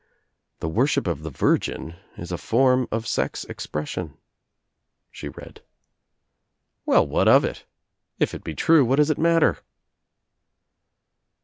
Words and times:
"The 0.61 0.67
worship 0.67 1.05
of 1.05 1.21
the 1.21 1.29
Virgin 1.29 1.95
it 2.17 2.31
a 2.31 2.37
form 2.39 2.87
of 2.91 3.05
sex 3.05 3.43
expression," 3.43 4.17
she 5.11 5.29
read, 5.29 5.61
"Well 6.87 7.05
what 7.05 7.27
of 7.27 7.45
it? 7.45 7.67
If 8.17 8.33
it 8.33 8.43
be 8.43 8.55
true 8.55 8.83
what 8.83 8.95
does 8.95 9.11
it 9.11 9.19
mat 9.19 9.41
ter?" 9.43 9.57